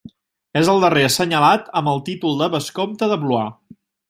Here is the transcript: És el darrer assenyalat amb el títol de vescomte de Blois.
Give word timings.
És 0.61 0.71
el 0.73 0.79
darrer 0.83 1.03
assenyalat 1.09 1.69
amb 1.83 1.93
el 1.93 2.03
títol 2.11 2.41
de 2.43 2.49
vescomte 2.57 3.15
de 3.15 3.23
Blois. 3.27 3.81